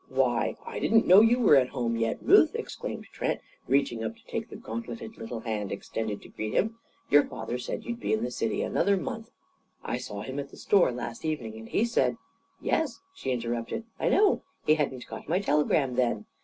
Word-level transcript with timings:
"Why, 0.09 0.55
I 0.65 0.79
didn't 0.79 1.05
know 1.05 1.21
you 1.21 1.37
were 1.39 1.55
at 1.55 1.67
home 1.69 1.95
yet, 1.95 2.17
Ruth!" 2.23 2.55
exclaimed 2.55 3.05
Trent, 3.13 3.39
reaching 3.67 4.03
up 4.03 4.15
to 4.15 4.25
take 4.25 4.49
the 4.49 4.55
gauntleted 4.55 5.15
little 5.15 5.41
hand 5.41 5.71
extended 5.71 6.23
to 6.23 6.29
greet 6.29 6.55
him. 6.55 6.79
"Your 7.11 7.23
father 7.23 7.59
said 7.59 7.85
you'd 7.85 7.99
be 7.99 8.11
in 8.11 8.23
the 8.23 8.31
city 8.31 8.63
another 8.63 8.97
month. 8.97 9.29
I 9.83 9.97
saw 9.97 10.23
him 10.23 10.39
at 10.39 10.49
the 10.49 10.57
store 10.57 10.91
last 10.91 11.23
evening, 11.23 11.53
and 11.55 11.69
he 11.69 11.85
said" 11.85 12.17
"Yes," 12.61 12.99
she 13.13 13.29
interrupted, 13.29 13.83
"I 13.99 14.09
know. 14.09 14.41
He 14.65 14.73
hadn't 14.73 15.05
got 15.05 15.29
my 15.29 15.37
telegram, 15.37 15.93
then. 15.93 16.25